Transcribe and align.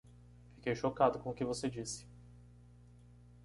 Fiquei 0.55 0.75
chocado 0.75 1.19
com 1.19 1.29
o 1.29 1.33
que 1.35 1.45
você 1.45 1.69
disse 1.69 2.07